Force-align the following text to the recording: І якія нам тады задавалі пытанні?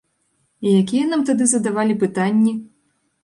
І 0.69 0.71
якія 0.83 1.03
нам 1.11 1.21
тады 1.29 1.45
задавалі 1.51 1.99
пытанні? 2.05 2.53